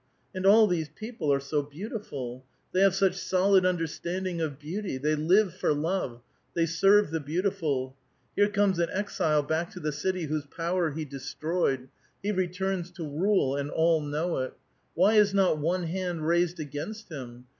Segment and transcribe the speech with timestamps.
[0.33, 5.13] And all these people are so beautiful; they have such solid undei'standing of beauty; they
[5.13, 6.23] live for love;
[6.55, 7.95] they serve the beautiful.
[8.35, 11.87] Here comes an exile back to the city whose power he de stroved;
[12.23, 14.55] he returns to rule, and all know it.
[14.95, 17.45] Why is not one hand raised against him